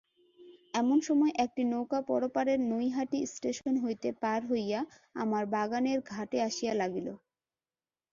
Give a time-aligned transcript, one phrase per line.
[0.73, 4.79] এমনসময় একটি নৌকা পরপারের নৈহাটি স্টেশন হইতে পার হইয়া
[5.15, 7.07] আমার বাগানের ঘাটে আসিয়া লাগিল।